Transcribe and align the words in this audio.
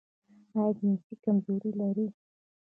ایا 0.53 0.65
جنسي 0.77 1.13
کمزوري 1.23 1.71
لرئ؟ 1.79 2.07